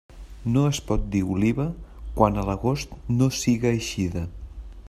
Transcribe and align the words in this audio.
No 0.53 0.61
es 0.69 0.79
pot 0.91 1.03
dir 1.15 1.21
oliva 1.35 1.67
quan 2.17 2.41
a 2.45 2.49
l'agost 2.51 2.99
no 3.19 3.31
siga 3.43 3.75
eixida. 3.77 4.29